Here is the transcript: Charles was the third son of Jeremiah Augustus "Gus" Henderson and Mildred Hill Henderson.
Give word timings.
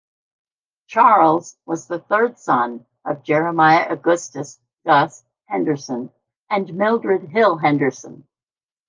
Charles 0.87 1.59
was 1.67 1.85
the 1.85 1.99
third 1.99 2.39
son 2.39 2.87
of 3.05 3.21
Jeremiah 3.21 3.85
Augustus 3.87 4.59
"Gus" 4.83 5.23
Henderson 5.45 6.09
and 6.49 6.73
Mildred 6.73 7.29
Hill 7.29 7.59
Henderson. 7.59 8.27